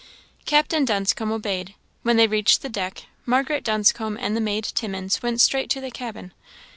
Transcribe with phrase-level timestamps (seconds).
[0.45, 1.75] Captain Dunscombe obeyed.
[2.01, 5.91] When they reached the deck, Margaret Dunscombe and the maid Timmins went straight to the
[5.91, 6.33] cabin.